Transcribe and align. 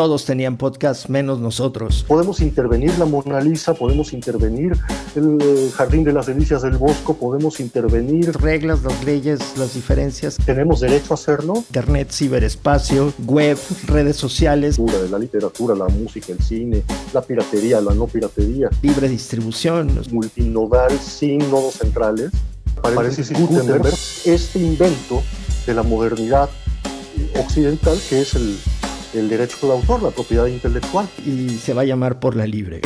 todos 0.00 0.24
tenían 0.24 0.56
podcast 0.56 1.10
menos 1.10 1.40
nosotros. 1.40 2.06
Podemos 2.08 2.40
intervenir 2.40 2.98
la 2.98 3.04
Mona 3.04 3.38
Lisa, 3.38 3.74
podemos 3.74 4.14
intervenir 4.14 4.72
el 5.14 5.36
eh, 5.38 5.70
Jardín 5.74 6.04
de 6.04 6.14
las 6.14 6.24
Delicias 6.24 6.62
del 6.62 6.78
Bosco, 6.78 7.18
podemos 7.18 7.60
intervenir... 7.60 8.34
Reglas, 8.40 8.82
las 8.82 9.04
leyes, 9.04 9.40
las 9.58 9.74
diferencias. 9.74 10.38
¿Tenemos 10.46 10.80
derecho 10.80 11.12
a 11.12 11.16
hacerlo? 11.16 11.52
Internet, 11.56 12.12
ciberespacio, 12.12 13.12
web, 13.26 13.58
redes 13.88 14.16
sociales. 14.16 14.78
De 14.78 15.10
la 15.10 15.18
literatura, 15.18 15.74
la 15.74 15.88
música, 15.88 16.32
el 16.32 16.40
cine, 16.40 16.82
la 17.12 17.20
piratería, 17.20 17.82
la 17.82 17.92
no 17.92 18.06
piratería. 18.06 18.70
Libre 18.80 19.06
distribución. 19.06 20.00
Multinodal 20.10 20.98
sin 20.98 21.40
nodos 21.50 21.74
centrales. 21.74 22.30
Parece 22.80 23.34
Gutenberg, 23.34 23.94
este 24.24 24.60
invento 24.60 25.22
de 25.66 25.74
la 25.74 25.82
modernidad 25.82 26.48
occidental 27.38 27.98
que 28.08 28.22
es 28.22 28.34
el, 28.34 28.56
el 29.14 29.28
derecho 29.28 29.66
de 29.66 29.72
autor, 29.72 30.02
la 30.02 30.10
propiedad 30.10 30.46
intelectual. 30.46 31.08
Y 31.24 31.50
se 31.50 31.74
va 31.74 31.82
a 31.82 31.84
llamar 31.84 32.20
por 32.20 32.36
la 32.36 32.46
libre. 32.46 32.80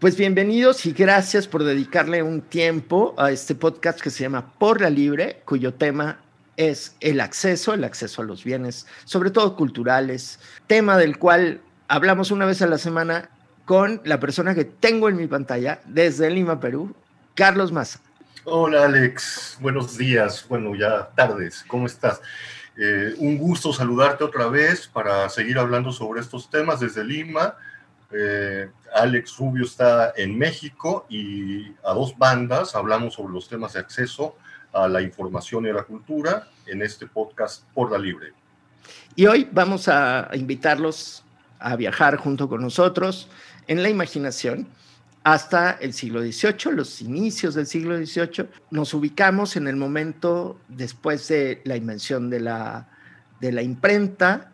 Pues 0.00 0.16
bienvenidos 0.16 0.86
y 0.86 0.92
gracias 0.92 1.46
por 1.46 1.62
dedicarle 1.62 2.22
un 2.22 2.40
tiempo 2.40 3.14
a 3.18 3.32
este 3.32 3.54
podcast 3.54 4.00
que 4.00 4.08
se 4.08 4.22
llama 4.22 4.54
Por 4.58 4.80
la 4.80 4.88
Libre, 4.88 5.42
cuyo 5.44 5.74
tema 5.74 6.20
es 6.56 6.96
el 7.00 7.20
acceso, 7.20 7.74
el 7.74 7.84
acceso 7.84 8.22
a 8.22 8.24
los 8.24 8.44
bienes, 8.44 8.86
sobre 9.04 9.30
todo 9.30 9.56
culturales, 9.56 10.38
tema 10.66 10.96
del 10.96 11.18
cual 11.18 11.60
hablamos 11.88 12.30
una 12.30 12.46
vez 12.46 12.62
a 12.62 12.66
la 12.66 12.78
semana 12.78 13.30
con 13.64 14.00
la 14.04 14.20
persona 14.20 14.54
que 14.54 14.64
tengo 14.64 15.08
en 15.08 15.16
mi 15.16 15.26
pantalla 15.26 15.80
desde 15.86 16.30
Lima, 16.30 16.60
Perú, 16.60 16.94
Carlos 17.34 17.72
Maza. 17.72 18.00
Hola 18.44 18.86
Alex, 18.86 19.58
buenos 19.60 19.96
días, 19.96 20.44
bueno 20.48 20.74
ya 20.74 21.10
tardes, 21.14 21.64
¿cómo 21.68 21.86
estás? 21.86 22.20
Eh, 22.76 23.14
un 23.18 23.36
gusto 23.38 23.72
saludarte 23.72 24.24
otra 24.24 24.48
vez 24.48 24.86
para 24.86 25.28
seguir 25.28 25.58
hablando 25.58 25.92
sobre 25.92 26.20
estos 26.20 26.48
temas 26.48 26.80
desde 26.80 27.04
Lima 27.04 27.56
eh, 28.12 28.68
Alex 28.94 29.36
Rubio 29.36 29.64
está 29.64 30.12
en 30.16 30.36
México 30.36 31.06
y 31.08 31.68
a 31.84 31.92
dos 31.94 32.16
bandas 32.18 32.74
hablamos 32.74 33.14
sobre 33.14 33.32
los 33.32 33.48
temas 33.48 33.74
de 33.74 33.80
acceso 33.80 34.36
a 34.72 34.88
la 34.88 35.02
información 35.02 35.66
y 35.66 35.70
a 35.70 35.74
la 35.74 35.82
cultura 35.84 36.48
en 36.66 36.82
este 36.82 37.06
podcast 37.06 37.64
Por 37.74 37.90
la 37.90 37.98
Libre. 37.98 38.32
Y 39.16 39.26
hoy 39.26 39.48
vamos 39.50 39.88
a 39.88 40.30
invitarlos 40.34 41.24
a 41.58 41.76
viajar 41.76 42.16
junto 42.16 42.48
con 42.48 42.62
nosotros 42.62 43.28
en 43.66 43.82
la 43.82 43.88
imaginación 43.88 44.66
hasta 45.22 45.72
el 45.72 45.92
siglo 45.92 46.22
XVIII, 46.22 46.74
los 46.74 47.02
inicios 47.02 47.54
del 47.54 47.66
siglo 47.66 47.96
XVIII. 47.96 48.48
Nos 48.70 48.94
ubicamos 48.94 49.56
en 49.56 49.68
el 49.68 49.76
momento 49.76 50.58
después 50.68 51.28
de 51.28 51.60
la 51.64 51.76
invención 51.76 52.30
de 52.30 52.40
la, 52.40 52.88
de 53.40 53.52
la 53.52 53.62
imprenta 53.62 54.52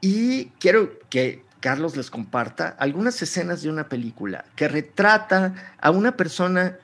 y 0.00 0.46
quiero 0.60 0.98
que 1.10 1.44
Carlos 1.60 1.96
les 1.96 2.10
comparta 2.10 2.68
algunas 2.78 3.20
escenas 3.20 3.62
de 3.62 3.70
una 3.70 3.88
película 3.88 4.44
que 4.56 4.68
retrata 4.68 5.74
a 5.80 5.90
una 5.90 6.16
persona, 6.16 6.78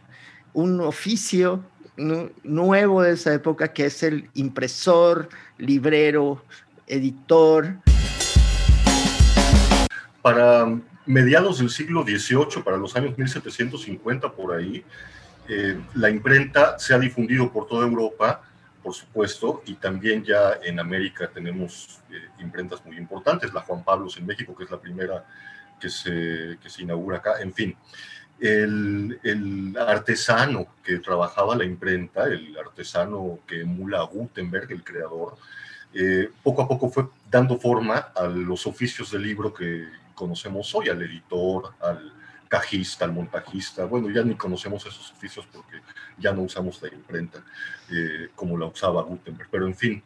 un 0.52 0.80
oficio 0.80 1.64
nuevo 1.96 3.02
de 3.02 3.12
esa 3.12 3.34
época 3.34 3.72
que 3.72 3.86
es 3.86 4.02
el 4.02 4.28
impresor, 4.34 5.28
librero, 5.58 6.44
editor. 6.86 7.76
Para 10.22 10.66
mediados 11.06 11.58
del 11.58 11.70
siglo 11.70 12.02
XVIII, 12.02 12.62
para 12.64 12.76
los 12.76 12.96
años 12.96 13.16
1750 13.16 14.32
por 14.32 14.54
ahí, 14.54 14.84
eh, 15.48 15.78
la 15.94 16.10
imprenta 16.10 16.78
se 16.78 16.94
ha 16.94 16.98
difundido 16.98 17.52
por 17.52 17.66
toda 17.66 17.86
Europa 17.86 18.42
por 18.84 18.92
supuesto, 18.92 19.62
y 19.64 19.74
también 19.76 20.22
ya 20.22 20.58
en 20.62 20.78
América 20.78 21.30
tenemos 21.32 22.00
eh, 22.10 22.28
imprentas 22.38 22.84
muy 22.84 22.98
importantes, 22.98 23.54
la 23.54 23.62
Juan 23.62 23.82
Pablos 23.82 24.18
en 24.18 24.26
México, 24.26 24.54
que 24.54 24.64
es 24.64 24.70
la 24.70 24.78
primera 24.78 25.24
que 25.80 25.88
se, 25.88 26.58
que 26.62 26.68
se 26.68 26.82
inaugura 26.82 27.16
acá, 27.16 27.40
en 27.40 27.54
fin. 27.54 27.74
El, 28.46 29.18
el, 29.22 29.74
artesano 29.78 30.66
que 30.82 30.98
trabajaba 30.98 31.56
la 31.56 31.64
imprenta, 31.64 32.24
el 32.24 32.56
artesano 32.58 33.38
que 33.46 33.62
emula 33.62 34.00
a 34.00 34.04
Gutenberg, 34.04 34.70
el 34.70 34.84
creador, 34.84 35.36
eh, 35.94 36.28
poco 36.42 36.62
a 36.62 36.68
poco 36.68 36.90
fue 36.90 37.08
dando 37.30 37.58
forma 37.58 37.96
a 38.14 38.26
los 38.26 38.66
oficios 38.66 39.12
del 39.12 39.22
libro 39.22 39.54
que 39.54 39.88
conocemos 40.14 40.74
hoy, 40.74 40.88
al 40.90 41.00
editor, 41.00 41.72
al 41.80 42.12
cajista, 42.48 43.04
al 43.04 43.12
montajista, 43.12 43.84
bueno, 43.86 44.10
ya 44.10 44.22
ni 44.22 44.34
conocemos 44.34 44.84
esos 44.84 45.10
oficios 45.12 45.46
porque 45.52 45.80
ya 46.18 46.32
no 46.32 46.42
usamos 46.42 46.82
la 46.82 46.88
imprenta 46.88 47.42
eh, 47.90 48.28
como 48.34 48.58
la 48.58 48.66
usaba 48.66 49.02
Gutenberg, 49.02 49.48
pero 49.50 49.66
en 49.66 49.74
fin, 49.74 50.02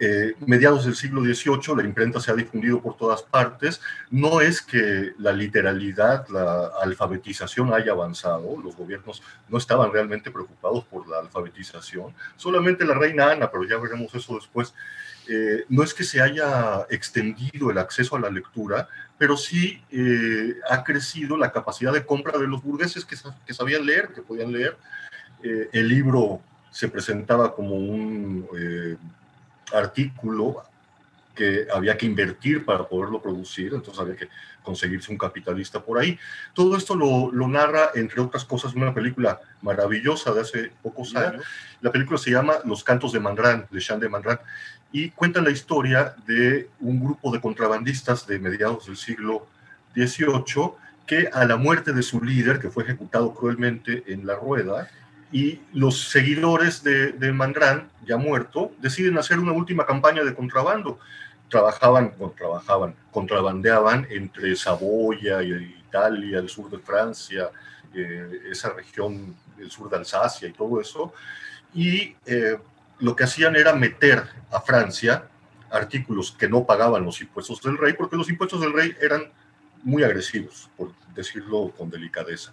eh, 0.00 0.34
mediados 0.46 0.84
del 0.84 0.96
siglo 0.96 1.22
XVIII 1.22 1.76
la 1.76 1.84
imprenta 1.84 2.20
se 2.20 2.30
ha 2.30 2.34
difundido 2.34 2.82
por 2.82 2.96
todas 2.96 3.22
partes, 3.22 3.80
no 4.10 4.40
es 4.40 4.60
que 4.60 5.12
la 5.18 5.32
literalidad, 5.32 6.26
la 6.28 6.72
alfabetización 6.82 7.72
haya 7.72 7.92
avanzado, 7.92 8.60
los 8.60 8.76
gobiernos 8.76 9.22
no 9.48 9.58
estaban 9.58 9.92
realmente 9.92 10.30
preocupados 10.30 10.84
por 10.84 11.08
la 11.08 11.20
alfabetización, 11.20 12.12
solamente 12.36 12.84
la 12.84 12.94
reina 12.94 13.30
Ana, 13.30 13.50
pero 13.50 13.64
ya 13.64 13.78
veremos 13.78 14.12
eso 14.14 14.34
después, 14.34 14.74
eh, 15.28 15.64
no 15.68 15.82
es 15.82 15.94
que 15.94 16.04
se 16.04 16.20
haya 16.20 16.86
extendido 16.90 17.70
el 17.70 17.78
acceso 17.78 18.16
a 18.16 18.20
la 18.20 18.30
lectura, 18.30 18.88
pero 19.16 19.36
sí 19.36 19.82
eh, 19.90 20.56
ha 20.68 20.84
crecido 20.84 21.36
la 21.36 21.52
capacidad 21.52 21.92
de 21.92 22.04
compra 22.04 22.38
de 22.38 22.46
los 22.46 22.62
burgueses 22.62 23.04
que, 23.04 23.16
que 23.46 23.54
sabían 23.54 23.86
leer, 23.86 24.08
que 24.08 24.22
podían 24.22 24.52
leer. 24.52 24.76
Eh, 25.42 25.70
el 25.72 25.88
libro 25.88 26.40
se 26.70 26.88
presentaba 26.88 27.54
como 27.54 27.76
un 27.76 28.48
artículo 29.74 30.62
que 31.34 31.66
había 31.74 31.96
que 31.96 32.06
invertir 32.06 32.64
para 32.64 32.86
poderlo 32.86 33.20
producir, 33.20 33.74
entonces 33.74 34.00
había 34.00 34.16
que 34.16 34.28
conseguirse 34.62 35.10
un 35.10 35.18
capitalista 35.18 35.82
por 35.82 35.98
ahí. 35.98 36.18
Todo 36.54 36.76
esto 36.76 36.94
lo, 36.94 37.30
lo 37.32 37.48
narra, 37.48 37.90
entre 37.94 38.20
otras 38.20 38.44
cosas, 38.44 38.74
una 38.74 38.94
película 38.94 39.40
maravillosa 39.60 40.32
de 40.32 40.40
hace 40.40 40.72
pocos 40.82 41.14
años. 41.16 41.44
La 41.80 41.90
película 41.90 42.18
se 42.18 42.30
llama 42.30 42.54
Los 42.64 42.84
Cantos 42.84 43.12
de 43.12 43.20
Mandrán, 43.20 43.66
de 43.70 43.80
Jean 43.80 44.00
de 44.00 44.08
y 44.92 45.10
cuenta 45.10 45.40
la 45.42 45.50
historia 45.50 46.14
de 46.24 46.68
un 46.80 47.04
grupo 47.04 47.32
de 47.32 47.40
contrabandistas 47.40 48.28
de 48.28 48.38
mediados 48.38 48.86
del 48.86 48.96
siglo 48.96 49.46
XVIII 49.94 50.70
que 51.04 51.28
a 51.32 51.44
la 51.44 51.56
muerte 51.56 51.92
de 51.92 52.02
su 52.02 52.22
líder, 52.22 52.60
que 52.60 52.70
fue 52.70 52.84
ejecutado 52.84 53.34
cruelmente 53.34 54.04
en 54.06 54.24
la 54.24 54.36
rueda, 54.36 54.88
y 55.34 55.60
los 55.72 56.10
seguidores 56.10 56.84
de, 56.84 57.10
de 57.10 57.32
Mandrán, 57.32 57.90
ya 58.06 58.16
muerto, 58.16 58.70
deciden 58.78 59.18
hacer 59.18 59.40
una 59.40 59.50
última 59.50 59.84
campaña 59.84 60.22
de 60.22 60.32
contrabando. 60.32 61.00
Trabajaban, 61.48 62.14
trabajaban, 62.36 62.94
contrabandeaban 63.10 64.06
entre 64.10 64.54
Saboya 64.54 65.42
y 65.42 65.74
Italia, 65.88 66.38
el 66.38 66.48
sur 66.48 66.70
de 66.70 66.78
Francia, 66.78 67.50
eh, 67.92 68.42
esa 68.48 68.74
región, 68.74 69.34
el 69.58 69.72
sur 69.72 69.90
de 69.90 69.96
Alsacia 69.96 70.46
y 70.46 70.52
todo 70.52 70.80
eso, 70.80 71.12
y 71.74 72.14
eh, 72.26 72.56
lo 73.00 73.16
que 73.16 73.24
hacían 73.24 73.56
era 73.56 73.72
meter 73.72 74.22
a 74.52 74.60
Francia 74.60 75.24
artículos 75.68 76.30
que 76.30 76.48
no 76.48 76.64
pagaban 76.64 77.04
los 77.04 77.20
impuestos 77.20 77.60
del 77.60 77.76
rey, 77.76 77.94
porque 77.94 78.14
los 78.14 78.30
impuestos 78.30 78.60
del 78.60 78.72
rey 78.72 78.94
eran 79.00 79.32
muy 79.82 80.04
agresivos, 80.04 80.70
por 80.76 80.92
decirlo 81.12 81.72
con 81.76 81.90
delicadeza. 81.90 82.52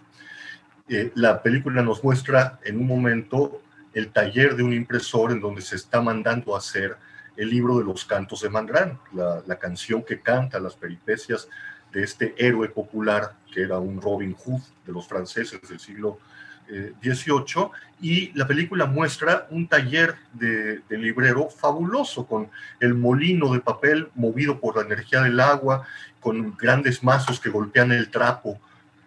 Eh, 0.93 1.09
la 1.15 1.41
película 1.41 1.81
nos 1.81 2.03
muestra 2.03 2.59
en 2.65 2.77
un 2.77 2.85
momento 2.85 3.61
el 3.93 4.09
taller 4.09 4.57
de 4.57 4.63
un 4.63 4.73
impresor 4.73 5.31
en 5.31 5.39
donde 5.39 5.61
se 5.61 5.77
está 5.77 6.01
mandando 6.01 6.53
a 6.53 6.57
hacer 6.57 6.97
el 7.37 7.49
libro 7.49 7.77
de 7.77 7.85
los 7.85 8.03
cantos 8.03 8.41
de 8.41 8.49
Mandrán, 8.49 8.99
la, 9.13 9.55
canción 9.55 10.03
que 10.03 10.19
canta 10.19 10.59
las 10.59 10.75
peripecias 10.75 11.47
de 11.93 12.03
este 12.03 12.35
héroe 12.37 12.67
popular 12.67 13.37
que 13.53 13.61
era 13.61 13.79
un 13.79 14.01
Robin 14.01 14.33
Hood 14.33 14.59
de 14.85 14.91
los 14.91 15.07
franceses 15.07 15.61
del 15.61 15.79
siglo 15.79 16.19
18 17.01 17.71
y 18.01 18.33
la 18.37 18.45
película 18.45 18.85
muestra 18.85 19.47
un 19.49 19.69
taller 19.69 20.15
de, 20.33 20.81
librero 20.89 21.49
fabuloso 21.49 22.25
con 22.25 22.49
el 22.81 22.95
molino 22.95 23.53
de 23.53 23.61
papel 23.61 24.09
movido 24.15 24.59
por 24.59 24.75
la 24.75 24.83
energía 24.83 25.21
del 25.21 25.39
agua, 25.39 25.87
con 26.19 26.57
grandes 26.57 27.01
mazos 27.01 27.39
que 27.39 27.49
golpean 27.49 27.93
el 27.93 28.09
trapo 28.09 28.59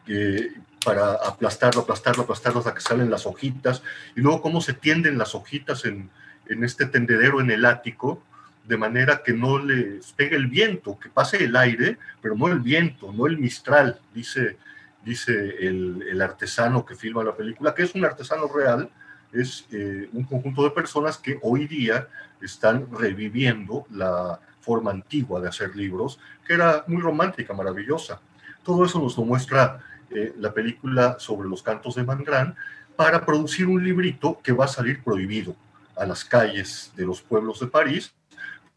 eh, 0.07 0.51
para 0.85 1.13
aplastarlo, 1.15 1.83
aplastarlo, 1.83 2.23
aplastarlo 2.23 2.59
hasta 2.61 2.75
que 2.75 2.81
salen 2.81 3.11
las 3.11 3.27
hojitas 3.27 3.83
y 4.15 4.21
luego 4.21 4.43
cómo 4.43 4.61
se 4.61 4.75
tienden 4.75 5.19
las 5.19 5.35
hojitas 5.35 5.85
en, 5.85 6.11
en 6.49 6.65
este 6.65 6.87
tendedero 6.87 7.41
en 7.41 7.51
el 7.51 7.65
ático 7.65 8.23
de 8.65 8.77
manera 8.77 9.23
que 9.23 9.33
no 9.33 9.59
les 9.59 10.13
pegue 10.13 10.37
el 10.37 10.47
viento, 10.47 10.99
que 10.99 11.11
pase 11.11 11.45
el 11.45 11.55
aire, 11.57 11.99
pero 12.23 12.35
no 12.35 12.49
el 12.49 12.61
viento, 12.61 13.13
no 13.13 13.27
el 13.27 13.39
mistral, 13.39 14.01
dice 14.15 14.57
dice 15.05 15.57
el, 15.61 16.21
artesano 16.21 16.85
que 16.85 16.95
filma 16.95 17.23
la 17.23 17.37
película, 17.37 17.75
que 17.75 17.83
es 17.83 17.95
un 17.95 18.05
artesano 18.05 18.49
real, 18.49 18.91
es 19.33 19.67
eh, 19.71 20.09
un 20.13 20.25
conjunto 20.25 20.63
de 20.65 20.71
personas 20.71 21.19
que 21.19 21.39
hoy 21.43 21.67
día 21.67 22.09
están 22.41 22.89
reviviendo 22.91 23.87
la 23.91 24.41
forma 24.61 24.91
antigua 24.91 25.41
de 25.41 25.49
hacer 25.49 25.77
libros, 25.77 26.19
que 26.47 26.55
era 26.55 26.85
muy 26.87 27.03
romántica, 27.03 27.53
maravillosa. 27.53 28.21
Todo 28.63 28.85
eso 28.87 28.99
nos 28.99 29.19
lo 29.19 29.25
muestra 29.25 29.81
eh, 30.15 30.35
la 30.39 30.55
película 30.55 31.17
sobre 31.19 31.49
los 31.49 31.63
cantos 31.63 31.97
de 31.97 32.05
Mangrán 32.05 32.57
para 32.97 33.27
producir 33.27 33.67
un 33.67 33.83
librito 33.85 34.41
que 34.43 34.53
va 34.53 34.67
a 34.67 34.69
salir 34.69 35.03
prohibido 35.03 35.57
a 35.97 36.07
las 36.07 36.25
calles 36.25 36.93
de 36.97 37.05
los 37.05 37.21
pueblos 37.21 37.61
de 37.61 37.67
París, 37.67 38.15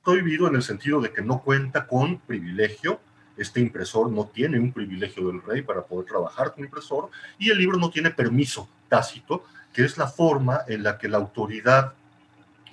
prohibido 0.04 0.48
en 0.48 0.56
el 0.56 0.64
sentido 0.64 1.00
de 1.02 1.12
que 1.12 1.22
no 1.22 1.42
cuenta 1.42 1.88
con 1.88 2.20
privilegio, 2.20 3.00
este 3.38 3.60
impresor 3.60 4.12
no 4.12 4.26
tiene 4.26 4.60
un 4.60 4.74
privilegio 4.74 5.28
del 5.28 5.42
rey 5.44 5.62
para 5.62 5.84
poder 5.84 6.08
trabajar 6.08 6.54
con 6.54 6.64
impresor 6.64 7.10
y 7.38 7.52
el 7.52 7.58
libro 7.58 7.78
no 7.78 7.92
tiene 7.92 8.10
permiso 8.12 8.68
tácito, 8.90 9.46
que 9.74 9.86
es 9.86 9.98
la 9.98 10.08
forma 10.08 10.62
en 10.68 10.84
la 10.84 10.98
que 10.98 11.08
la 11.08 11.18
autoridad 11.18 11.94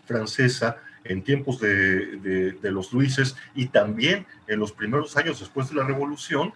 francesa 0.07 0.79
en 1.05 1.23
tiempos 1.23 1.61
de, 1.61 2.59
los 2.63 2.93
Luises 2.93 3.37
y 3.55 3.67
también 3.67 4.27
en 4.47 4.59
los 4.59 4.73
primeros 4.73 5.17
años 5.17 5.39
después 5.41 5.69
de 5.69 5.77
la 5.77 5.85
Revolución, 5.85 6.55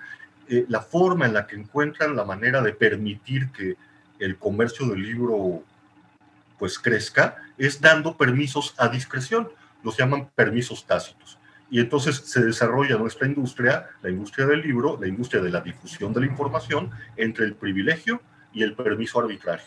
eh, 0.48 0.66
la 0.68 0.80
forma 0.80 1.26
en 1.26 1.34
la 1.34 1.46
que 1.46 1.56
encuentran 1.56 2.16
la 2.16 2.24
manera 2.24 2.62
de 2.62 2.72
permitir 2.72 3.50
que 3.50 3.76
el 4.18 4.36
comercio 4.36 4.86
del 4.86 5.02
libro 5.02 5.62
pues 6.58 6.78
crezca 6.78 7.36
es 7.56 7.80
dando 7.80 8.16
permisos 8.16 8.74
a 8.78 8.88
discreción, 8.88 9.48
los 9.82 9.96
llaman 9.96 10.28
permisos 10.34 10.86
tácitos. 10.86 11.38
Y 11.70 11.80
entonces 11.80 12.16
se 12.16 12.42
desarrolla 12.42 12.96
nuestra 12.96 13.26
industria, 13.26 13.86
la 14.02 14.10
industria 14.10 14.46
del 14.46 14.62
libro, 14.62 14.98
la 15.00 15.06
industria 15.06 15.42
de 15.42 15.50
la 15.50 15.60
difusión 15.60 16.12
de 16.12 16.20
la 16.20 16.26
información, 16.26 16.90
entre 17.16 17.44
el 17.44 17.54
privilegio 17.54 18.20
y 18.52 18.62
el 18.62 18.74
permiso 18.74 19.20
arbitrario. 19.20 19.66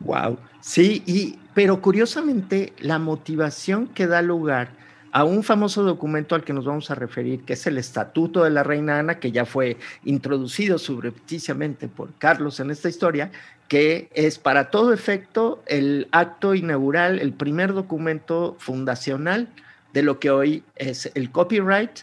Wow, 0.00 0.38
sí, 0.60 1.02
y, 1.06 1.38
pero 1.54 1.80
curiosamente 1.80 2.72
la 2.78 2.98
motivación 2.98 3.88
que 3.88 4.06
da 4.06 4.22
lugar 4.22 4.68
a 5.14 5.22
un 5.22 5.44
famoso 5.44 5.84
documento 5.84 6.34
al 6.34 6.42
que 6.42 6.52
nos 6.52 6.64
vamos 6.64 6.90
a 6.90 6.96
referir, 6.96 7.44
que 7.44 7.52
es 7.52 7.64
el 7.68 7.78
Estatuto 7.78 8.42
de 8.42 8.50
la 8.50 8.64
Reina 8.64 8.98
Ana, 8.98 9.20
que 9.20 9.30
ya 9.30 9.44
fue 9.44 9.76
introducido 10.04 10.76
subrepticiamente 10.76 11.86
por 11.86 12.12
Carlos 12.14 12.58
en 12.58 12.72
esta 12.72 12.88
historia, 12.88 13.30
que 13.68 14.10
es 14.12 14.40
para 14.40 14.70
todo 14.70 14.92
efecto 14.92 15.62
el 15.66 16.08
acto 16.10 16.56
inaugural, 16.56 17.20
el 17.20 17.32
primer 17.32 17.74
documento 17.74 18.56
fundacional 18.58 19.46
de 19.92 20.02
lo 20.02 20.18
que 20.18 20.30
hoy 20.30 20.64
es 20.74 21.08
el 21.14 21.30
copyright 21.30 22.00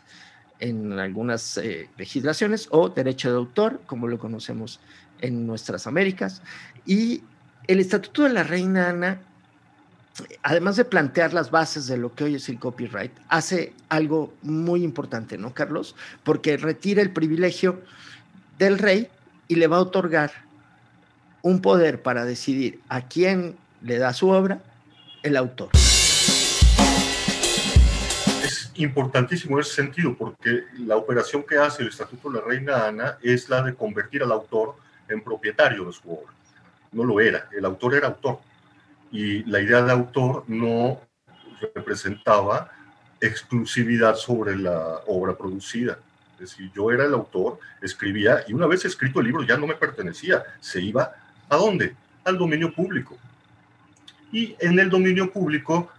en 0.62 0.98
algunas 0.98 1.58
eh, 1.58 1.90
legislaciones 1.98 2.70
o 2.72 2.88
derecho 2.88 3.30
de 3.30 3.36
autor, 3.36 3.82
como 3.88 4.08
lo 4.08 4.20
conocemos 4.20 4.80
en 5.20 5.46
nuestras 5.46 5.86
Américas. 5.86 6.42
Y 6.86 7.24
el 7.68 7.82
Estatuto 7.82 8.24
de 8.24 8.30
la 8.30 8.44
Reina 8.44 8.88
Ana, 8.88 9.20
además 10.44 10.76
de 10.76 10.86
plantear 10.86 11.34
las 11.34 11.52
bases 11.52 11.88
de 11.88 11.98
lo 11.98 12.14
que 12.14 12.26
hoy 12.26 12.36
es 12.36 12.50
el 12.50 12.60
copyright, 12.60 13.12
hace 13.30 13.74
algo 13.90 14.34
muy 14.42 14.84
importante, 14.84 15.38
¿no, 15.38 15.54
Carlos? 15.54 15.96
Porque 16.24 16.58
retira 16.58 17.02
el 17.02 17.12
privilegio 17.12 17.82
del 18.58 18.78
rey 18.78 19.10
y 19.48 19.56
le 19.56 19.68
va 19.68 19.78
a 19.78 19.82
otorgar 19.82 20.32
un 21.42 21.62
poder 21.62 22.02
para 22.02 22.26
decidir 22.26 22.80
a 22.90 23.08
quién 23.08 23.56
le 23.82 23.98
da 23.98 24.14
su 24.14 24.30
obra 24.30 24.62
el 25.24 25.38
autor. 25.38 25.70
Es 28.44 28.72
importantísimo 28.76 29.58
en 29.58 29.62
ese 29.62 29.74
sentido 29.74 30.16
porque 30.16 30.66
la 30.80 30.98
operación 30.98 31.44
que 31.44 31.58
hace 31.58 31.84
el 31.84 31.90
Estatuto 31.90 32.30
de 32.30 32.40
la 32.40 32.46
Reina 32.46 32.88
Ana 32.88 33.18
es 33.22 33.50
la 33.50 33.64
de 33.64 33.74
convertir 33.74 34.24
al 34.24 34.32
autor 34.32 34.76
en 35.10 35.22
propietario 35.22 35.86
de 35.86 35.94
su 35.94 36.12
obra 36.12 36.32
no 36.92 37.04
lo 37.06 37.20
era, 37.20 37.48
el 37.52 37.66
autor 37.66 37.96
era 37.96 38.08
autor. 38.08 38.40
Y 39.12 39.44
la 39.44 39.60
idea 39.60 39.82
de 39.82 39.92
autor 39.92 40.46
no 40.48 41.00
representaba 41.76 42.72
exclusividad 43.20 44.16
sobre 44.16 44.56
la 44.58 45.02
obra 45.08 45.38
producida. 45.38 46.00
Es 46.34 46.52
decir, 46.52 46.72
yo 46.74 46.92
era 46.92 47.06
el 47.06 47.14
autor, 47.14 47.60
escribía, 47.82 48.44
y 48.48 48.54
una 48.54 48.66
vez 48.66 48.84
escrito 48.86 49.20
el 49.20 49.28
libro 49.28 49.44
ya 49.44 49.58
no 49.58 49.68
me 49.68 49.76
pertenecía, 49.76 50.44
se 50.60 50.82
iba 50.82 51.12
a 51.48 51.56
dónde? 51.56 51.96
Al 52.24 52.38
dominio 52.38 52.74
público. 52.74 53.18
Y 54.32 54.56
en 54.60 54.80
el 54.80 54.90
dominio 54.90 55.32
público, 55.32 55.92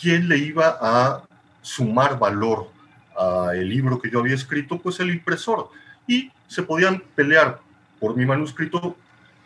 ¿quién 0.00 0.28
le 0.28 0.38
iba 0.38 0.78
a 0.80 1.22
sumar 1.62 2.18
valor 2.18 2.70
al 3.16 3.68
libro 3.68 4.00
que 4.00 4.10
yo 4.10 4.20
había 4.20 4.34
escrito? 4.34 4.78
Pues 4.78 4.98
el 5.00 5.10
impresor. 5.10 5.70
Y 6.06 6.32
se 6.48 6.62
podían 6.62 7.00
pelear 7.14 7.60
por 8.00 8.16
mi 8.16 8.24
manuscrito 8.24 8.96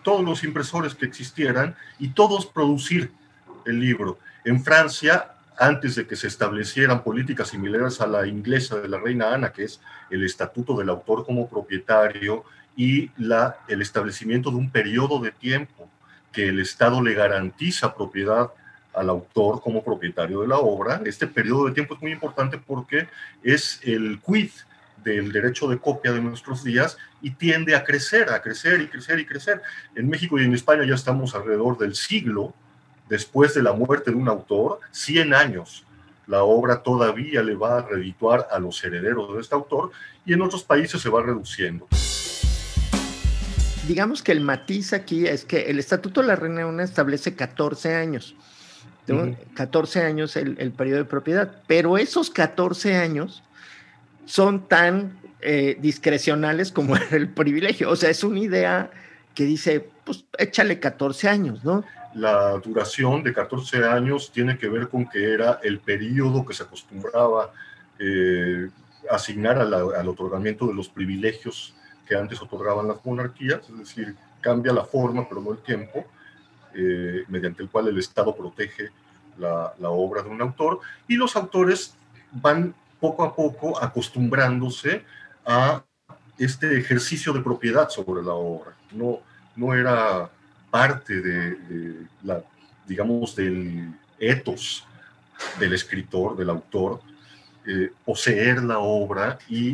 todos 0.04 0.24
los 0.24 0.44
impresores 0.44 0.94
que 0.94 1.06
existieran 1.06 1.74
y 1.98 2.10
todos 2.10 2.46
producir 2.46 3.10
el 3.66 3.80
libro. 3.80 4.18
En 4.44 4.62
Francia, 4.62 5.32
antes 5.58 5.96
de 5.96 6.06
que 6.06 6.14
se 6.14 6.28
establecieran 6.28 7.02
políticas 7.02 7.48
similares 7.48 8.00
a 8.00 8.06
la 8.06 8.26
inglesa 8.26 8.76
de 8.76 8.88
la 8.88 8.98
reina 8.98 9.34
Ana, 9.34 9.52
que 9.52 9.64
es 9.64 9.80
el 10.10 10.24
estatuto 10.24 10.76
del 10.76 10.88
autor 10.90 11.24
como 11.24 11.48
propietario 11.48 12.44
y 12.76 13.10
la, 13.16 13.58
el 13.68 13.82
establecimiento 13.82 14.50
de 14.50 14.56
un 14.56 14.70
periodo 14.70 15.18
de 15.20 15.30
tiempo 15.32 15.88
que 16.32 16.48
el 16.48 16.60
Estado 16.60 17.00
le 17.00 17.14
garantiza 17.14 17.94
propiedad 17.94 18.50
al 18.92 19.08
autor 19.08 19.60
como 19.60 19.82
propietario 19.82 20.40
de 20.40 20.48
la 20.48 20.58
obra. 20.58 21.00
Este 21.04 21.26
periodo 21.26 21.66
de 21.66 21.72
tiempo 21.72 21.94
es 21.94 22.02
muy 22.02 22.12
importante 22.12 22.58
porque 22.58 23.08
es 23.42 23.80
el 23.84 24.20
quid 24.20 24.50
del 25.04 25.30
derecho 25.30 25.68
de 25.68 25.78
copia 25.78 26.12
de 26.12 26.20
nuestros 26.20 26.64
días 26.64 26.96
y 27.20 27.30
tiende 27.30 27.76
a 27.76 27.84
crecer, 27.84 28.30
a 28.30 28.40
crecer 28.42 28.80
y 28.80 28.88
crecer 28.88 29.20
y 29.20 29.26
crecer. 29.26 29.62
En 29.94 30.08
México 30.08 30.38
y 30.38 30.44
en 30.44 30.54
España 30.54 30.84
ya 30.84 30.94
estamos 30.94 31.34
alrededor 31.34 31.78
del 31.78 31.94
siglo 31.94 32.54
después 33.08 33.54
de 33.54 33.62
la 33.62 33.72
muerte 33.72 34.10
de 34.10 34.16
un 34.16 34.28
autor, 34.28 34.80
100 34.90 35.34
años. 35.34 35.84
La 36.26 36.42
obra 36.42 36.82
todavía 36.82 37.42
le 37.42 37.54
va 37.54 37.78
a 37.78 37.82
redituar 37.82 38.48
a 38.50 38.58
los 38.58 38.82
herederos 38.82 39.34
de 39.34 39.40
este 39.42 39.54
autor 39.54 39.90
y 40.24 40.32
en 40.32 40.40
otros 40.40 40.64
países 40.64 41.00
se 41.02 41.10
va 41.10 41.22
reduciendo. 41.22 41.86
Digamos 43.86 44.22
que 44.22 44.32
el 44.32 44.40
matiz 44.40 44.94
aquí 44.94 45.26
es 45.26 45.44
que 45.44 45.64
el 45.64 45.78
Estatuto 45.78 46.22
de 46.22 46.28
la 46.28 46.36
Reina 46.36 46.64
Una 46.64 46.82
establece 46.82 47.34
14 47.34 47.94
años. 47.94 48.34
14 49.52 50.00
años 50.00 50.34
el, 50.36 50.56
el 50.58 50.72
periodo 50.72 51.00
de 51.00 51.04
propiedad, 51.04 51.60
pero 51.66 51.98
esos 51.98 52.30
14 52.30 52.96
años 52.96 53.42
son 54.26 54.66
tan 54.68 55.18
eh, 55.40 55.76
discrecionales 55.80 56.72
como 56.72 56.96
el 57.10 57.28
privilegio. 57.28 57.90
O 57.90 57.96
sea, 57.96 58.10
es 58.10 58.24
una 58.24 58.40
idea 58.40 58.90
que 59.34 59.44
dice, 59.44 59.86
pues 60.04 60.24
échale 60.38 60.78
14 60.78 61.28
años, 61.28 61.64
¿no? 61.64 61.84
La 62.14 62.52
duración 62.58 63.22
de 63.24 63.32
14 63.32 63.84
años 63.84 64.30
tiene 64.32 64.56
que 64.56 64.68
ver 64.68 64.88
con 64.88 65.08
que 65.08 65.32
era 65.32 65.58
el 65.62 65.80
periodo 65.80 66.46
que 66.46 66.54
se 66.54 66.62
acostumbraba 66.62 67.52
eh, 67.98 68.68
asignar 69.10 69.58
al 69.58 70.08
otorgamiento 70.08 70.66
de 70.66 70.74
los 70.74 70.88
privilegios 70.88 71.74
que 72.06 72.16
antes 72.16 72.40
otorgaban 72.40 72.88
las 72.88 73.04
monarquías, 73.04 73.60
es 73.68 73.78
decir, 73.78 74.14
cambia 74.40 74.72
la 74.72 74.84
forma, 74.84 75.28
pero 75.28 75.40
no 75.40 75.52
el 75.52 75.58
tiempo, 75.58 76.04
eh, 76.74 77.24
mediante 77.28 77.62
el 77.62 77.68
cual 77.68 77.88
el 77.88 77.98
Estado 77.98 78.34
protege 78.34 78.90
la, 79.38 79.74
la 79.78 79.90
obra 79.90 80.22
de 80.22 80.28
un 80.28 80.40
autor, 80.40 80.80
y 81.08 81.16
los 81.16 81.34
autores 81.34 81.94
van 82.30 82.74
poco 83.04 83.22
a 83.22 83.36
poco 83.36 83.82
acostumbrándose 83.82 85.04
a 85.44 85.84
este 86.38 86.78
ejercicio 86.78 87.34
de 87.34 87.40
propiedad 87.42 87.90
sobre 87.90 88.22
la 88.22 88.32
obra. 88.32 88.72
No, 88.92 89.20
no 89.56 89.74
era 89.74 90.30
parte 90.70 91.20
de, 91.20 92.06
la, 92.22 92.42
digamos, 92.86 93.36
del 93.36 93.92
ethos 94.18 94.86
del 95.60 95.74
escritor, 95.74 96.34
del 96.34 96.48
autor, 96.48 97.02
eh, 97.66 97.92
poseer 98.06 98.62
la 98.62 98.78
obra 98.78 99.38
y 99.50 99.72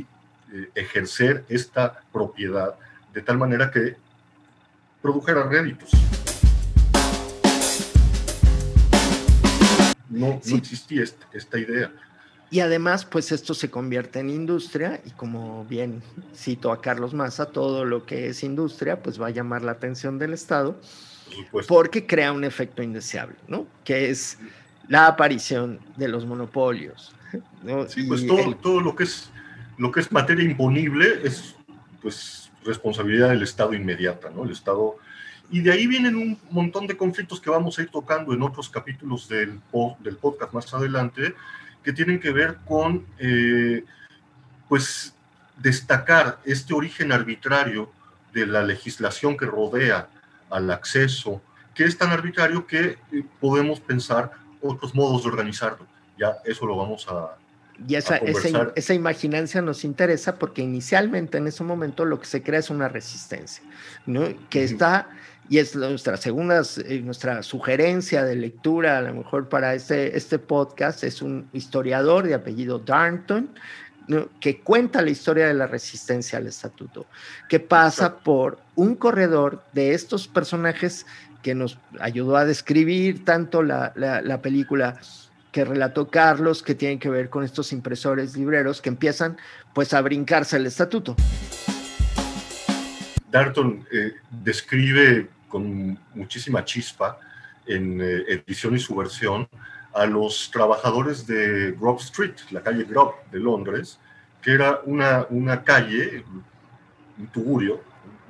eh, 0.52 0.70
ejercer 0.74 1.44
esta 1.48 2.02
propiedad 2.12 2.74
de 3.14 3.22
tal 3.22 3.38
manera 3.38 3.70
que 3.70 3.94
produjera 5.00 5.44
réditos. 5.44 5.90
No, 10.08 10.40
no 10.44 10.56
existía 10.56 11.04
esta 11.32 11.58
idea. 11.58 11.92
Y 12.50 12.60
además, 12.60 13.04
pues 13.04 13.30
esto 13.30 13.54
se 13.54 13.70
convierte 13.70 14.18
en 14.18 14.28
industria 14.28 15.00
y 15.06 15.10
como 15.10 15.64
bien 15.66 16.02
cito 16.34 16.72
a 16.72 16.80
Carlos 16.80 17.14
Massa, 17.14 17.46
todo 17.46 17.84
lo 17.84 18.04
que 18.04 18.28
es 18.28 18.42
industria, 18.42 19.02
pues 19.02 19.20
va 19.20 19.28
a 19.28 19.30
llamar 19.30 19.62
la 19.62 19.72
atención 19.72 20.18
del 20.18 20.32
Estado 20.32 20.76
porque 21.68 22.06
crea 22.06 22.32
un 22.32 22.44
efecto 22.44 22.82
indeseable, 22.82 23.36
¿no? 23.48 23.66
Que 23.84 24.10
es 24.10 24.38
la 24.88 25.06
aparición 25.06 25.80
de 25.96 26.08
los 26.08 26.26
monopolios. 26.26 27.14
Sí, 27.88 28.02
pues 28.04 28.26
todo, 28.26 28.56
todo 28.56 28.80
lo, 28.80 28.96
que 28.96 29.04
es, 29.04 29.30
lo 29.78 29.92
que 29.92 30.00
es 30.00 30.10
materia 30.10 30.44
imponible 30.44 31.20
es 31.22 31.54
pues 32.02 32.50
responsabilidad 32.64 33.28
del 33.28 33.42
Estado 33.42 33.74
inmediata, 33.74 34.30
¿no? 34.30 34.44
El 34.44 34.50
Estado... 34.50 34.96
Y 35.52 35.60
de 35.60 35.72
ahí 35.72 35.86
vienen 35.86 36.16
un 36.16 36.38
montón 36.50 36.86
de 36.86 36.96
conflictos 36.96 37.40
que 37.40 37.50
vamos 37.50 37.78
a 37.78 37.82
ir 37.82 37.90
tocando 37.90 38.32
en 38.32 38.42
otros 38.42 38.68
capítulos 38.68 39.28
del, 39.28 39.60
del 40.00 40.16
podcast 40.16 40.52
más 40.52 40.72
adelante, 40.72 41.34
que 41.82 41.92
tienen 41.92 42.20
que 42.20 42.30
ver 42.32 42.58
con, 42.66 43.06
eh, 43.18 43.84
pues, 44.68 45.14
destacar 45.56 46.38
este 46.44 46.74
origen 46.74 47.12
arbitrario 47.12 47.90
de 48.32 48.46
la 48.46 48.62
legislación 48.62 49.36
que 49.36 49.46
rodea 49.46 50.08
al 50.48 50.70
acceso, 50.70 51.42
que 51.74 51.84
es 51.84 51.96
tan 51.96 52.10
arbitrario 52.10 52.66
que 52.66 52.98
eh, 53.12 53.24
podemos 53.40 53.80
pensar 53.80 54.32
otros 54.62 54.94
modos 54.94 55.22
de 55.22 55.28
organizarlo. 55.28 55.86
Ya 56.18 56.36
eso 56.44 56.66
lo 56.66 56.76
vamos 56.76 57.06
a, 57.08 57.36
Y 57.88 57.94
esa, 57.94 58.16
esa, 58.16 58.72
esa, 58.74 58.94
imaginancia 58.94 59.62
nos 59.62 59.84
interesa 59.84 60.38
porque 60.38 60.60
inicialmente 60.62 61.38
en 61.38 61.46
ese 61.46 61.64
momento 61.64 62.04
lo 62.04 62.20
que 62.20 62.26
se 62.26 62.42
crea 62.42 62.60
es 62.60 62.68
una 62.68 62.88
resistencia, 62.88 63.64
¿no? 64.06 64.28
que 64.50 64.64
está, 64.64 65.08
y 65.50 65.58
es 65.58 65.74
nuestra 65.74 66.16
segunda, 66.16 66.62
eh, 66.84 67.00
nuestra 67.00 67.42
sugerencia 67.42 68.24
de 68.24 68.36
lectura, 68.36 68.98
a 68.98 69.02
lo 69.02 69.12
mejor 69.12 69.48
para 69.48 69.74
este, 69.74 70.16
este 70.16 70.38
podcast, 70.38 71.02
es 71.02 71.22
un 71.22 71.50
historiador 71.52 72.24
de 72.24 72.34
apellido 72.34 72.78
Darnton, 72.78 73.50
que 74.38 74.60
cuenta 74.60 75.02
la 75.02 75.10
historia 75.10 75.48
de 75.48 75.54
la 75.54 75.66
resistencia 75.66 76.38
al 76.38 76.46
estatuto, 76.46 77.06
que 77.48 77.58
pasa 77.58 78.18
por 78.18 78.60
un 78.76 78.94
corredor 78.94 79.64
de 79.72 79.92
estos 79.92 80.28
personajes 80.28 81.04
que 81.42 81.56
nos 81.56 81.78
ayudó 81.98 82.36
a 82.36 82.44
describir 82.44 83.24
tanto 83.24 83.64
la, 83.64 83.92
la, 83.96 84.42
película 84.42 85.00
que 85.50 85.64
relató 85.64 86.10
Carlos, 86.10 86.62
que 86.62 86.76
tienen 86.76 87.00
que 87.00 87.08
ver 87.08 87.28
con 87.28 87.42
estos 87.42 87.72
impresores 87.72 88.36
libreros 88.36 88.80
que 88.80 88.88
empiezan 88.88 89.36
pues 89.74 89.94
a 89.94 90.00
brincarse 90.00 90.56
el 90.56 90.66
estatuto. 90.66 91.16
Darton 93.30 93.84
eh, 93.92 94.14
describe 94.42 95.28
con 95.50 95.98
muchísima 96.14 96.64
chispa 96.64 97.18
en 97.66 98.00
eh, 98.00 98.24
edición 98.28 98.74
y 98.74 98.78
subversión 98.78 99.46
a 99.92 100.06
los 100.06 100.50
trabajadores 100.50 101.26
de 101.26 101.72
Grove 101.72 102.00
Street, 102.00 102.34
la 102.52 102.62
calle 102.62 102.84
Grove 102.84 103.16
de 103.30 103.40
Londres, 103.40 103.98
que 104.40 104.52
era 104.52 104.80
una, 104.86 105.26
una 105.28 105.62
calle, 105.62 106.24
un 107.18 107.26
tugurio, 107.26 107.80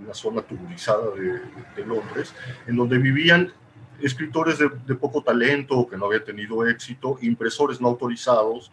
una 0.02 0.14
zona 0.14 0.42
tugurizada 0.42 1.10
de, 1.14 1.84
Londres, 1.84 2.34
en 2.66 2.76
donde 2.76 2.98
vivían 2.98 3.52
escritores 4.00 4.58
de, 4.58 4.94
poco 4.94 5.22
talento, 5.22 5.86
que 5.88 5.96
no 5.96 6.06
habían 6.06 6.24
tenido 6.24 6.66
éxito, 6.66 7.18
impresores 7.20 7.80
no 7.80 7.88
autorizados, 7.88 8.72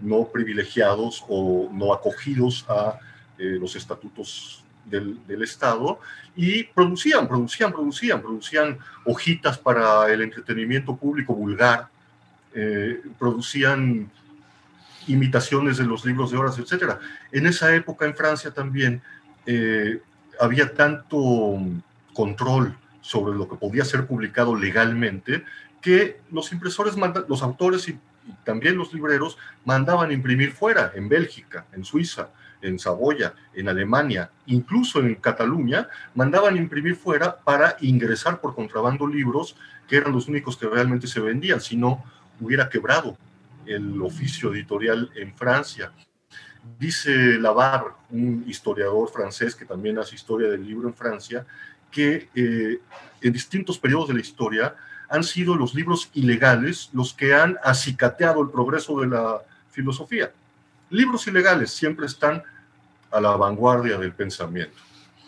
no 0.00 0.26
privilegiados 0.26 1.24
o 1.28 1.70
no 1.72 1.94
acogidos 1.94 2.66
a 2.68 2.98
eh, 3.38 3.56
los 3.60 3.76
estatutos 3.76 4.65
del, 4.86 5.42
Estado, 5.42 6.00
y 6.34 6.64
producían, 6.64 7.28
producían, 7.28 7.72
producían, 7.72 8.22
producían 8.22 8.78
hojitas 9.04 9.58
para 9.58 10.10
el 10.12 10.22
entretenimiento 10.22 10.96
público 10.96 11.34
vulgar, 11.34 11.88
eh, 12.54 13.00
producían 13.18 14.10
imitaciones 15.06 15.76
de 15.76 15.84
los 15.84 16.04
libros 16.04 16.30
de 16.30 16.38
horas, 16.38 16.58
etc. 16.58 16.94
En 17.32 17.46
esa 17.46 17.74
época 17.74 18.06
en 18.06 18.14
Francia 18.14 18.50
también 18.50 19.02
eh, 19.46 20.00
había 20.40 20.72
tanto 20.74 21.58
control 22.12 22.76
sobre 23.00 23.36
lo 23.36 23.48
que 23.48 23.56
podía 23.56 23.84
ser 23.84 24.06
publicado 24.06 24.56
legalmente 24.56 25.44
que 25.80 26.20
los 26.32 26.52
impresores, 26.52 26.96
los 27.28 27.42
autores 27.42 27.86
también 28.44 28.76
los 28.76 28.92
libreros 28.92 29.38
mandaban 29.64 30.12
imprimir 30.12 30.52
fuera, 30.52 30.92
en 30.94 31.08
Bélgica, 31.08 31.66
en 31.72 31.84
Suiza, 31.84 32.30
en 32.62 32.78
Saboya, 32.78 33.34
en 33.54 33.68
Alemania, 33.68 34.30
incluso 34.46 35.00
en 35.00 35.14
Cataluña, 35.16 35.88
mandaban 36.14 36.56
imprimir 36.56 36.96
fuera 36.96 37.36
para 37.36 37.76
ingresar 37.80 38.40
por 38.40 38.54
contrabando 38.54 39.06
libros 39.06 39.56
que 39.88 39.96
eran 39.96 40.12
los 40.12 40.28
únicos 40.28 40.56
que 40.56 40.66
realmente 40.66 41.06
se 41.06 41.20
vendían, 41.20 41.60
si 41.60 41.76
no 41.76 42.04
hubiera 42.40 42.68
quebrado 42.68 43.16
el 43.66 44.00
oficio 44.02 44.52
editorial 44.52 45.10
en 45.14 45.34
Francia. 45.34 45.92
Dice 46.78 47.38
Lavar, 47.38 47.84
un 48.10 48.44
historiador 48.46 49.10
francés 49.10 49.54
que 49.54 49.64
también 49.64 49.98
hace 49.98 50.16
historia 50.16 50.48
del 50.48 50.66
libro 50.66 50.88
en 50.88 50.94
Francia, 50.94 51.46
que 51.90 52.28
eh, 52.34 52.80
en 53.20 53.32
distintos 53.32 53.78
periodos 53.78 54.08
de 54.08 54.14
la 54.14 54.20
historia 54.20 54.74
han 55.08 55.24
sido 55.24 55.56
los 55.56 55.74
libros 55.74 56.10
ilegales 56.14 56.90
los 56.92 57.12
que 57.12 57.34
han 57.34 57.58
acicateado 57.62 58.42
el 58.42 58.50
progreso 58.50 59.00
de 59.00 59.08
la 59.08 59.42
filosofía. 59.70 60.30
Libros 60.90 61.26
ilegales 61.26 61.70
siempre 61.70 62.06
están 62.06 62.42
a 63.10 63.20
la 63.20 63.36
vanguardia 63.36 63.98
del 63.98 64.12
pensamiento. 64.12 64.76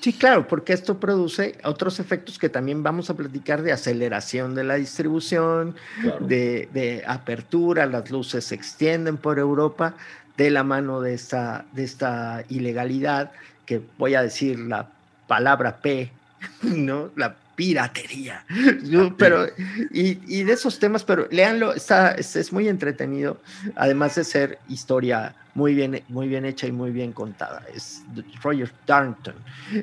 Sí, 0.00 0.12
claro, 0.12 0.46
porque 0.46 0.72
esto 0.72 1.00
produce 1.00 1.58
otros 1.64 1.98
efectos 1.98 2.38
que 2.38 2.48
también 2.48 2.84
vamos 2.84 3.10
a 3.10 3.14
platicar 3.14 3.62
de 3.62 3.72
aceleración 3.72 4.54
de 4.54 4.62
la 4.62 4.76
distribución, 4.76 5.74
de, 6.20 7.02
apertura, 7.06 7.84
las 7.86 8.08
luces 8.10 8.44
se 8.44 8.54
extienden 8.54 9.16
por 9.16 9.40
Europa 9.40 9.96
de 10.36 10.50
la 10.50 10.62
mano 10.62 11.00
de 11.00 11.14
esta, 11.14 11.64
de 11.72 11.82
esta 11.82 12.44
ilegalidad, 12.48 13.32
que 13.66 13.82
voy 13.98 14.14
a 14.14 14.22
decir 14.22 14.60
la 14.60 14.88
palabra 15.26 15.78
P, 15.78 16.12
¿no? 16.62 17.10
La 17.16 17.34
piratería. 17.58 18.44
Pero, 19.18 19.46
y, 19.90 20.44
de 20.44 20.52
esos 20.52 20.78
temas, 20.78 21.02
pero 21.02 21.26
léanlo, 21.32 21.74
está, 21.74 22.12
es, 22.12 22.52
muy 22.52 22.68
entretenido, 22.68 23.40
además 23.74 24.14
de 24.14 24.22
ser 24.22 24.58
historia 24.68 25.34
muy 25.54 25.74
bien, 25.74 26.00
muy 26.08 26.28
bien 26.28 26.44
hecha 26.44 26.68
y 26.68 26.72
muy 26.72 26.92
bien 26.92 27.12
contada. 27.12 27.64
Es 27.74 28.04
Roger 28.44 28.70
Darnton, 28.86 29.34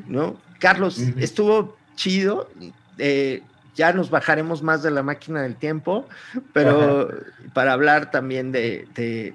¿no? 0.08 0.38
Carlos, 0.60 1.00
estuvo 1.18 1.76
chido. 1.96 2.50
Eh, 2.98 3.44
ya 3.76 3.92
nos 3.92 4.10
bajaremos 4.10 4.64
más 4.64 4.82
de 4.82 4.92
la 4.92 5.04
máquina 5.04 5.42
del 5.42 5.58
tiempo, 5.58 6.08
pero 6.54 7.10
para 7.54 7.74
hablar 7.74 8.10
también 8.10 8.54
de, 8.54 8.88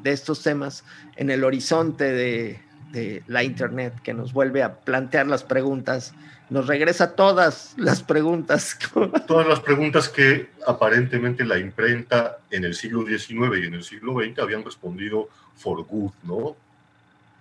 estos 0.05 0.43
temas 0.43 0.83
en 1.17 1.29
el 1.29 1.45
horizonte 1.45 2.05
de, 2.05 2.59
de 2.93 3.23
la 3.27 3.43
Internet, 3.43 3.95
que 4.03 4.15
nos 4.15 4.33
vuelve 4.33 4.63
a 4.63 4.81
plantear 4.81 5.27
las 5.27 5.45
preguntas 5.45 6.15
nos 6.51 6.67
regresa 6.67 7.15
todas 7.15 7.75
las 7.77 8.03
preguntas. 8.03 8.77
Todas 9.27 9.47
las 9.47 9.61
preguntas 9.61 10.09
que 10.09 10.51
aparentemente 10.67 11.45
la 11.45 11.59
imprenta 11.59 12.39
en 12.51 12.65
el 12.65 12.75
siglo 12.75 13.07
XIX 13.07 13.63
y 13.63 13.67
en 13.67 13.75
el 13.75 13.85
siglo 13.85 14.15
XX 14.15 14.41
habían 14.41 14.65
respondido 14.65 15.29
for 15.55 15.85
good, 15.87 16.11
¿no? 16.25 16.57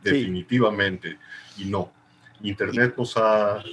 Definitivamente. 0.04 1.18
Y 1.58 1.66
no. 1.66 1.92
Internet 2.42 2.94
nos 2.98 3.18
ha, 3.18 3.64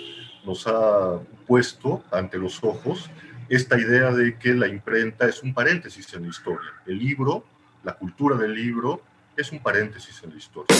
nos 0.44 0.66
ha 0.66 1.20
puesto 1.46 2.02
ante 2.10 2.38
los 2.38 2.64
ojos 2.64 3.10
esta 3.48 3.78
idea 3.78 4.10
de 4.12 4.38
que 4.38 4.54
la 4.54 4.66
imprenta 4.66 5.28
es 5.28 5.42
un 5.42 5.52
paréntesis 5.52 6.12
en 6.14 6.22
la 6.22 6.28
historia. 6.28 6.70
El 6.86 6.98
libro, 6.98 7.44
la 7.84 7.92
cultura 7.92 8.36
del 8.36 8.54
libro, 8.54 9.02
es 9.36 9.52
un 9.52 9.60
paréntesis 9.60 10.20
en 10.24 10.30
la 10.30 10.36
historia. 10.36 10.76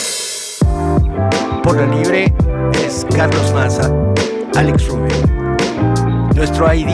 Por 1.63 1.77
la 1.77 1.87
libre 1.87 2.33
es 2.85 3.07
Carlos 3.15 3.53
Maza. 3.53 3.93
Alex 4.57 4.89
Rubio. 4.89 5.17
Nuestro 6.35 6.73
ID, 6.73 6.89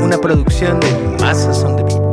una 0.00 0.18
producción 0.18 0.80
de 0.80 1.16
Masas 1.20 1.64
on 1.64 2.03